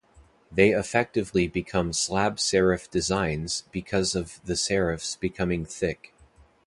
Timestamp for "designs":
2.89-3.65